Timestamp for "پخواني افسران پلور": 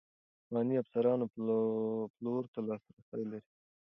0.43-2.43